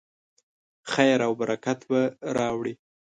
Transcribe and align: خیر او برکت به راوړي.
خیر 0.91 1.19
او 1.27 1.33
برکت 1.41 1.79
به 1.89 1.99
راوړي. 2.37 2.73